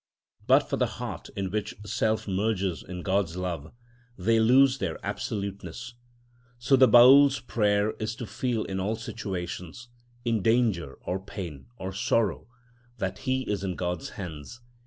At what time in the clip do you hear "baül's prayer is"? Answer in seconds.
6.87-8.15